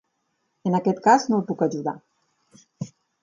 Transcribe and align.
En 0.69 0.77
aquest 0.77 1.01
cas 1.09 1.27
no 1.31 1.37
el 1.41 1.45
puc 1.51 1.61
ajudar. 1.67 1.95